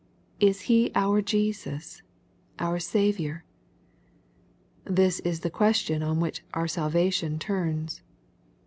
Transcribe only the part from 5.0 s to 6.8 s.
is the question on which our